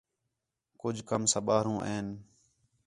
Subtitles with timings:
[0.81, 2.07] کُج کم ساں ٻاہرو این